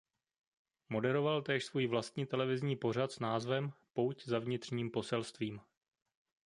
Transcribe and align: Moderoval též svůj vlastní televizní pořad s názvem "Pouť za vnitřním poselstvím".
Moderoval 0.89 1.41
též 1.41 1.65
svůj 1.65 1.87
vlastní 1.87 2.25
televizní 2.25 2.75
pořad 2.75 3.11
s 3.11 3.19
názvem 3.19 3.71
"Pouť 3.93 4.23
za 4.25 4.39
vnitřním 4.39 4.91
poselstvím". 4.91 5.61